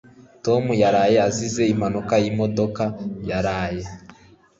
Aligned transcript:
Tom 0.45 0.63
yaraye 0.81 1.17
azize 1.27 1.63
impanuka 1.73 2.13
yimodoka 2.23 2.83
yaraye. 3.29 3.83